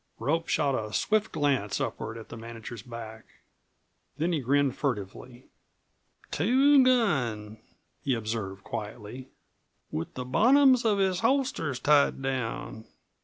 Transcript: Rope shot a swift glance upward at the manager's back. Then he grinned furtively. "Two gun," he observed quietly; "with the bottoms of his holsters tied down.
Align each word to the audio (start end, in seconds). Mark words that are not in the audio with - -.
Rope 0.17 0.47
shot 0.47 0.73
a 0.73 0.91
swift 0.93 1.31
glance 1.31 1.79
upward 1.79 2.17
at 2.17 2.29
the 2.29 2.35
manager's 2.35 2.81
back. 2.81 3.23
Then 4.17 4.31
he 4.33 4.39
grinned 4.39 4.75
furtively. 4.75 5.45
"Two 6.31 6.83
gun," 6.83 7.59
he 8.01 8.15
observed 8.15 8.63
quietly; 8.63 9.29
"with 9.91 10.15
the 10.15 10.25
bottoms 10.25 10.85
of 10.85 10.97
his 10.97 11.19
holsters 11.19 11.77
tied 11.79 12.19
down. 12.19 12.85